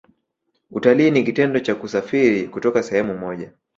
Utalii 0.71 1.11
ni 1.11 1.23
kitendo 1.23 1.59
cha 1.59 1.75
kusafiri 1.75 2.47
kutoka 2.47 2.83
sehemu 2.83 3.17
moja 3.17 3.51